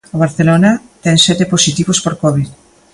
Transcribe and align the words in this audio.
O 0.15 0.17
Barcelona 0.23 0.71
ten 1.03 1.15
sete 1.27 1.45
positivos 1.53 1.97
por 2.03 2.13
Covid. 2.23 2.49